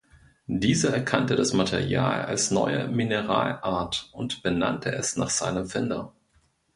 [0.47, 6.11] Dieser erkannte das Material als neue Mineralart und benannte es nach seinem Finder.